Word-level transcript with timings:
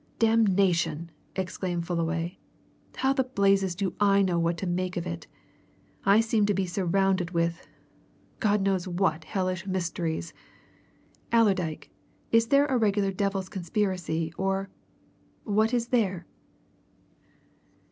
"Damnation!" 0.17 1.11
exclaimed 1.35 1.85
Fullaway. 1.85 2.39
"How 2.95 3.13
the 3.13 3.23
blazes 3.23 3.75
do 3.75 3.93
I 3.99 4.23
know 4.23 4.39
what 4.39 4.57
to 4.57 4.65
make 4.65 4.97
of 4.97 5.05
it! 5.05 5.27
I 6.07 6.21
seem 6.21 6.47
to 6.47 6.55
be 6.55 6.65
surrounded 6.65 7.35
with 7.35 7.67
God 8.39 8.63
knows 8.63 8.87
what 8.87 9.25
hellish 9.25 9.67
mysteries! 9.67 10.33
Allerdyke, 11.31 11.91
is 12.31 12.47
there 12.47 12.65
a 12.65 12.79
regular 12.79 13.11
devil's 13.11 13.47
conspiracy, 13.47 14.33
or 14.39 14.71
what 15.43 15.71
is 15.71 15.89
there?" 15.89 16.25